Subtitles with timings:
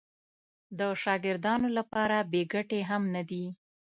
[0.77, 3.45] د شاګردانو لپاره بې ګټې هم نه دي.